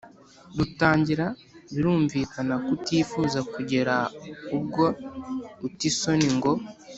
rutangira 0.57 1.25
Birumvikana 1.73 2.55
ko 2.65 2.69
utifuza 2.75 3.39
kugera 3.53 3.95
ubwo 4.57 4.85
uta 5.67 5.83
isoni 5.91 6.29
ngo 6.37 6.51